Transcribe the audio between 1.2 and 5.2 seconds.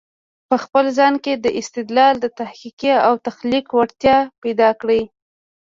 کې د استدلال، تحقیق او تخليق وړتیا پیدا کړی